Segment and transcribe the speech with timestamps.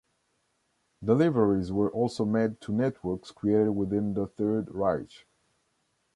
[1.03, 5.27] Deliveries were also made to networks created within the Third Reich.